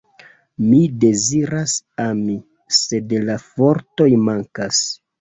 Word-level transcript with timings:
Mi 0.69 0.79
deziras 1.03 1.77
ami, 2.07 2.39
sed 2.81 3.17
la 3.31 3.39
fortoj 3.47 4.13
mankas. 4.29 4.87